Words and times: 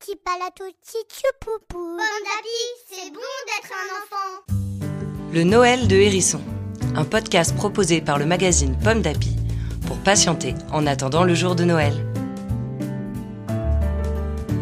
Petit 0.00 0.16
palato, 0.24 0.64
petit 0.80 1.24
poupou. 1.40 1.98
c'est 2.88 3.10
bon 3.12 3.20
d'être 3.46 3.70
un 3.70 3.88
enfant. 3.98 4.54
Le 5.30 5.44
Noël 5.44 5.88
de 5.88 5.96
Hérisson, 5.96 6.40
un 6.94 7.04
podcast 7.04 7.54
proposé 7.54 8.00
par 8.00 8.18
le 8.18 8.24
magazine 8.24 8.78
Pomme 8.82 9.02
d'Api 9.02 9.36
pour 9.86 9.98
patienter 9.98 10.54
en 10.72 10.86
attendant 10.86 11.22
le 11.22 11.34
jour 11.34 11.54
de 11.54 11.64
Noël. 11.64 11.92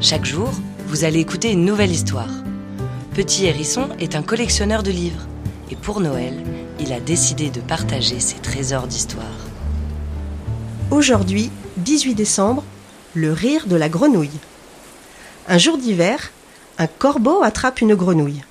Chaque 0.00 0.24
jour, 0.24 0.50
vous 0.88 1.04
allez 1.04 1.20
écouter 1.20 1.52
une 1.52 1.64
nouvelle 1.64 1.92
histoire. 1.92 2.30
Petit 3.14 3.46
Hérisson 3.46 3.90
est 4.00 4.16
un 4.16 4.24
collectionneur 4.24 4.82
de 4.82 4.90
livres 4.90 5.28
et 5.70 5.76
pour 5.76 6.00
Noël, 6.00 6.42
il 6.80 6.92
a 6.92 6.98
décidé 6.98 7.50
de 7.50 7.60
partager 7.60 8.18
ses 8.18 8.40
trésors 8.40 8.88
d'histoire. 8.88 9.46
Aujourd'hui, 10.90 11.52
18 11.76 12.16
décembre, 12.16 12.64
le 13.14 13.32
rire 13.32 13.68
de 13.68 13.76
la 13.76 13.88
grenouille. 13.88 14.40
Un 15.50 15.58
jour 15.58 15.78
d'hiver, 15.78 16.30
un 16.78 16.86
corbeau 16.86 17.42
attrape 17.42 17.80
une 17.80 17.96
grenouille. 17.96 18.44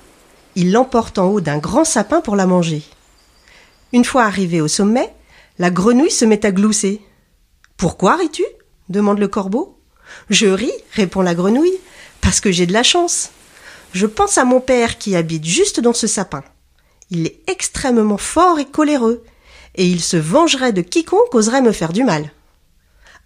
Il 0.54 0.70
l'emporte 0.70 1.18
en 1.18 1.28
haut 1.28 1.40
d'un 1.40 1.56
grand 1.56 1.86
sapin 1.86 2.20
pour 2.20 2.36
la 2.36 2.44
manger. 2.44 2.82
Une 3.94 4.04
fois 4.04 4.24
arrivé 4.24 4.60
au 4.60 4.68
sommet, 4.68 5.10
la 5.58 5.70
grenouille 5.70 6.10
se 6.10 6.26
met 6.26 6.44
à 6.44 6.52
glousser. 6.52 7.00
Pourquoi 7.78 8.16
ris-tu? 8.16 8.44
demande 8.90 9.18
le 9.18 9.28
corbeau. 9.28 9.78
Je 10.28 10.46
ris, 10.46 10.74
répond 10.92 11.22
la 11.22 11.34
grenouille, 11.34 11.78
parce 12.20 12.38
que 12.38 12.52
j'ai 12.52 12.66
de 12.66 12.74
la 12.74 12.82
chance. 12.82 13.30
Je 13.94 14.04
pense 14.04 14.36
à 14.36 14.44
mon 14.44 14.60
père 14.60 14.98
qui 14.98 15.16
habite 15.16 15.46
juste 15.46 15.80
dans 15.80 15.94
ce 15.94 16.06
sapin. 16.06 16.44
Il 17.08 17.26
est 17.26 17.40
extrêmement 17.46 18.18
fort 18.18 18.58
et 18.58 18.66
coléreux, 18.66 19.24
et 19.74 19.86
il 19.86 20.02
se 20.02 20.18
vengerait 20.18 20.74
de 20.74 20.82
quiconque 20.82 21.34
oserait 21.34 21.62
me 21.62 21.72
faire 21.72 21.94
du 21.94 22.04
mal. 22.04 22.30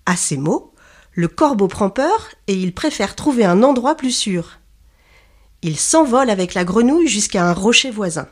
À 0.06 0.14
ces 0.14 0.36
mots, 0.36 0.73
le 1.14 1.28
corbeau 1.28 1.68
prend 1.68 1.90
peur 1.90 2.30
et 2.46 2.54
il 2.54 2.74
préfère 2.74 3.14
trouver 3.14 3.44
un 3.44 3.62
endroit 3.62 3.94
plus 3.94 4.10
sûr. 4.10 4.58
Il 5.62 5.78
s'envole 5.78 6.28
avec 6.28 6.54
la 6.54 6.64
grenouille 6.64 7.08
jusqu'à 7.08 7.48
un 7.48 7.52
rocher 7.52 7.90
voisin. 7.90 8.28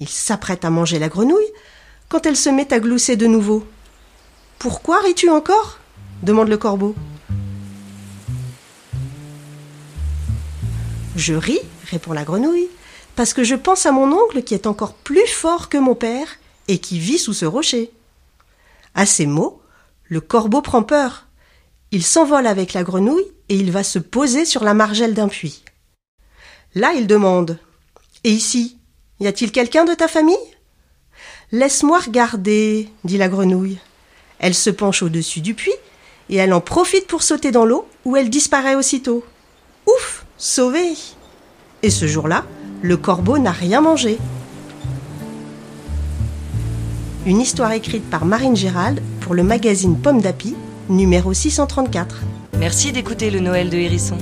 Il 0.00 0.08
s'apprête 0.08 0.64
à 0.64 0.70
manger 0.70 0.98
la 0.98 1.08
grenouille 1.08 1.52
quand 2.08 2.26
elle 2.26 2.36
se 2.36 2.50
met 2.50 2.72
à 2.72 2.80
glousser 2.80 3.16
de 3.16 3.26
nouveau. 3.26 3.66
Pourquoi 4.58 5.00
ris-tu 5.00 5.30
encore? 5.30 5.78
demande 6.22 6.48
le 6.48 6.58
corbeau. 6.58 6.94
Je 11.16 11.34
ris, 11.34 11.60
répond 11.90 12.12
la 12.12 12.24
grenouille, 12.24 12.68
parce 13.16 13.34
que 13.34 13.44
je 13.44 13.54
pense 13.54 13.86
à 13.86 13.92
mon 13.92 14.12
oncle 14.12 14.42
qui 14.42 14.54
est 14.54 14.66
encore 14.66 14.94
plus 14.94 15.26
fort 15.26 15.68
que 15.68 15.78
mon 15.78 15.94
père 15.94 16.28
et 16.68 16.78
qui 16.78 16.98
vit 16.98 17.18
sous 17.18 17.32
ce 17.32 17.44
rocher. 17.44 17.90
À 18.94 19.06
ces 19.06 19.26
mots, 19.26 19.60
le 20.08 20.20
corbeau 20.20 20.62
prend 20.62 20.82
peur. 20.82 21.26
Il 21.94 22.02
s'envole 22.02 22.46
avec 22.46 22.72
la 22.72 22.84
grenouille 22.84 23.26
et 23.50 23.54
il 23.54 23.70
va 23.70 23.84
se 23.84 23.98
poser 23.98 24.46
sur 24.46 24.64
la 24.64 24.72
margelle 24.72 25.12
d'un 25.12 25.28
puits. 25.28 25.62
Là, 26.74 26.94
il 26.96 27.06
demande 27.06 27.58
Et 28.24 28.30
ici, 28.30 28.78
y 29.20 29.26
a-t-il 29.26 29.52
quelqu'un 29.52 29.84
de 29.84 29.92
ta 29.92 30.08
famille? 30.08 30.36
Laisse-moi 31.52 31.98
regarder, 31.98 32.88
dit 33.04 33.18
la 33.18 33.28
grenouille. 33.28 33.78
Elle 34.38 34.54
se 34.54 34.70
penche 34.70 35.02
au-dessus 35.02 35.42
du 35.42 35.52
puits 35.52 35.70
et 36.30 36.36
elle 36.36 36.54
en 36.54 36.62
profite 36.62 37.06
pour 37.06 37.22
sauter 37.22 37.50
dans 37.50 37.66
l'eau 37.66 37.86
où 38.06 38.16
elle 38.16 38.30
disparaît 38.30 38.74
aussitôt. 38.74 39.22
Ouf 39.86 40.24
Sauvée 40.38 40.94
Et 41.82 41.90
ce 41.90 42.06
jour-là, 42.06 42.46
le 42.80 42.96
corbeau 42.96 43.36
n'a 43.36 43.52
rien 43.52 43.82
mangé. 43.82 44.16
Une 47.26 47.40
histoire 47.42 47.72
écrite 47.72 48.08
par 48.08 48.24
Marine 48.24 48.56
Gérald 48.56 49.02
pour 49.20 49.34
le 49.34 49.42
magazine 49.42 50.00
Pomme 50.00 50.22
d'Api 50.22 50.56
numéro 50.92 51.32
634. 51.32 52.22
Merci 52.58 52.92
d'écouter 52.92 53.30
le 53.30 53.40
Noël 53.40 53.70
de 53.70 53.76
Hérisson. 53.76 54.18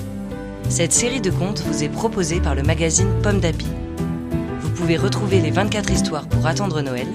Cette 0.68 0.92
série 0.92 1.20
de 1.20 1.30
contes 1.30 1.60
vous 1.60 1.82
est 1.82 1.88
proposée 1.88 2.40
par 2.40 2.54
le 2.54 2.62
magazine 2.62 3.10
Pomme 3.22 3.40
d'Api. 3.40 3.66
Vous 4.60 4.70
pouvez 4.70 4.96
retrouver 4.96 5.41
les 5.41 5.50
24 5.50 5.91
histoires 5.91 6.28
pour 6.28 6.46
attendre 6.46 6.80
Noël 6.80 7.08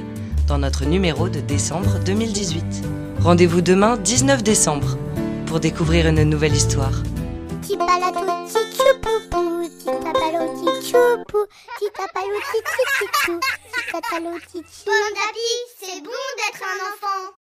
dans 0.48 0.58
notre 0.58 0.86
numéro 0.86 1.30
de 1.30 1.40
décembre 1.40 2.00
2018. 2.06 2.64
Rendez-vous 3.22 3.62
demain 3.62 3.98
19 3.98 4.44
décembre 4.44 4.98
pour 5.46 5.60
découvrir 5.60 6.08
une 6.08 6.24
nouvelle 6.24 6.56
histoire. 6.56 7.02
Petit 7.62 7.78
palato, 7.78 8.20
petit 8.20 9.00
poupou. 9.02 9.68
Petit 9.68 9.86
tapalo, 9.86 10.52
petit 10.54 10.92
choupou. 10.92 11.46
Petit 11.80 11.92
tapalo, 11.96 12.36
petit 12.52 12.92
chou. 12.92 13.40
Petit 13.40 13.92
tapalo, 13.92 14.38
petit 14.40 14.58
chou. 14.58 14.92
Bon 14.92 15.20
c'est 15.80 16.02
bon 16.02 16.12
d'être 16.38 16.62
un 16.62 16.92
enfant. 16.92 17.45